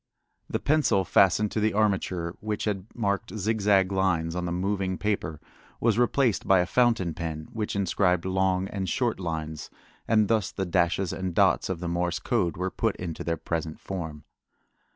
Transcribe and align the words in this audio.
The 0.49 0.57
pencil 0.57 1.05
fastened 1.05 1.51
to 1.51 1.59
the 1.59 1.75
armature 1.75 2.35
which 2.39 2.65
had 2.65 2.87
marked 2.95 3.37
zigzag 3.37 3.91
lines 3.91 4.35
on 4.35 4.45
the 4.45 4.51
moving 4.51 4.97
paper 4.97 5.39
was 5.79 5.99
replaced 5.99 6.47
by 6.47 6.57
a 6.57 6.65
fountain 6.65 7.13
pen 7.13 7.49
which 7.53 7.75
inscribed 7.75 8.25
long 8.25 8.67
and 8.69 8.89
short 8.89 9.19
lines, 9.19 9.69
and 10.07 10.27
thus 10.27 10.51
the 10.51 10.65
dashes 10.65 11.13
and 11.13 11.35
dots 11.35 11.69
of 11.69 11.81
the 11.81 11.87
Morse 11.87 12.17
code 12.17 12.57
were 12.57 12.71
put 12.71 12.95
into 12.95 13.23
their 13.23 13.37
present 13.37 13.79
form. 13.79 14.23